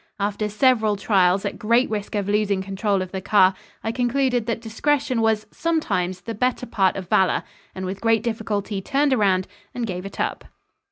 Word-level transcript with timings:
After 0.19 0.49
several 0.49 0.95
trials 0.95 1.45
at 1.45 1.59
great 1.59 1.87
risk 1.87 2.15
of 2.15 2.27
losing 2.27 2.63
control 2.63 3.03
of 3.03 3.11
the 3.11 3.21
car, 3.21 3.53
I 3.83 3.91
concluded 3.91 4.47
that 4.47 4.59
discretion 4.59 5.21
was 5.21 5.45
(sometimes) 5.51 6.21
the 6.21 6.33
better 6.33 6.65
part 6.65 6.95
of 6.95 7.07
valor, 7.07 7.43
and 7.75 7.85
with 7.85 8.01
great 8.01 8.23
difficulty 8.23 8.81
turned 8.81 9.13
around 9.13 9.45
and 9.75 9.85
gave 9.85 10.03
it 10.07 10.19
up. 10.19 10.45